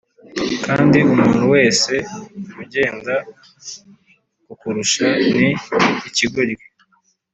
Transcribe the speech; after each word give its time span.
kandi 0.65 0.97
umuntu 1.11 1.41
wese 1.53 1.93
ugenda 2.61 3.15
kukurusha 4.45 5.05
ni 5.37 5.49
ikigoryi 6.07 6.65